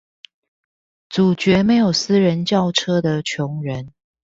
[1.09, 3.93] 阻絕沒有私人轎車的窮人